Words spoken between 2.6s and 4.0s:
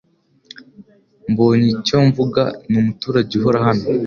ni umuturage uhora hano.